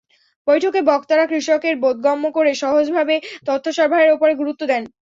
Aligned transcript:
বৈঠকে 0.47 0.79
বক্তারা 0.89 1.25
কৃষকের 1.27 1.75
বোধগম্য 1.83 2.25
করে 2.37 2.51
সহজ 2.61 2.85
ভাবে 2.97 3.15
তথ্য 3.47 3.65
সরবরাহের 3.77 4.13
ওপরে 4.15 4.33
গুরুত্ব 4.35 4.61
দেন। 4.71 4.83